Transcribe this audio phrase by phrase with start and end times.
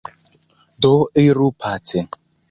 [0.85, 0.89] Do
[1.23, 2.03] iru pace!